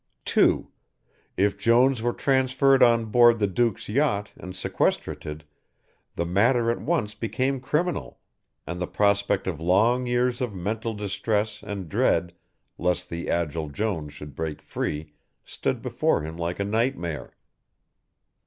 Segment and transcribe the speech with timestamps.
[0.25, 0.71] 2.
[1.37, 5.43] If Jones were transferred on board the Duke's yacht and sequestrated,
[6.15, 8.17] the matter at once became criminal,
[8.65, 12.33] and the prospect of long years of mental distress and dread
[12.79, 15.13] lest the agile Jones should break free
[15.45, 17.37] stood before him like a nightmare.